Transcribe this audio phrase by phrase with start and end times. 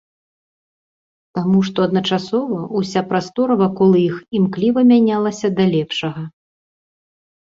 [1.37, 6.21] Таму што адначасова ўся прастора вакол іх імкліва мянялася да лепшага.